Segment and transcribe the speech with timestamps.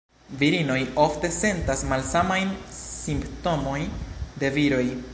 [0.43, 3.79] Virinoj ofte sentas malsamajn simptomoj
[4.45, 4.85] de viroj.